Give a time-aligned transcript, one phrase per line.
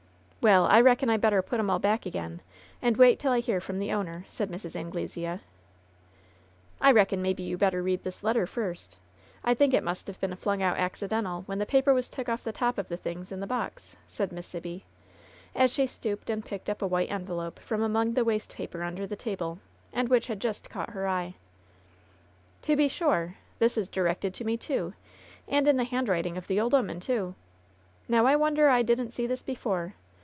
[0.43, 2.41] "Well, I reckon Fd better put 'em all back again,
[2.81, 4.75] and wait till I hear from the owner," said Mrs.
[4.75, 5.39] Anglesea.
[6.81, 8.97] "I reckon maybe you better read this letter first.
[9.43, 12.27] I think it must have been flim g out accidental when the paper was took
[12.27, 14.83] off the top of the things in the box," said Miss Sibby,
[15.53, 18.79] as she stooped and picked up a white en velope from among the waste paper
[18.79, 19.59] imder the table^
[19.93, 21.35] and which had just caught her eye.
[21.35, 23.35] LOVE'S BITTEREST CUP 66 ''To be sure!
[23.59, 24.93] This is directed to me, too,
[25.47, 27.35] and in the handwriting of the ole 'oman, too.
[28.07, 29.93] Now I wonder I didn't see this before.